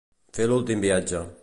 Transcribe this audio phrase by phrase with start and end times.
[0.37, 1.25] Fer l'últim viatge.